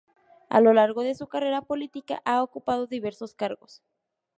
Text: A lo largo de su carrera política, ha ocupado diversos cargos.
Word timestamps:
A 0.49 0.61
lo 0.61 0.73
largo 0.73 1.03
de 1.03 1.13
su 1.13 1.27
carrera 1.27 1.61
política, 1.61 2.23
ha 2.25 2.41
ocupado 2.41 2.87
diversos 2.87 3.35
cargos. 3.35 3.83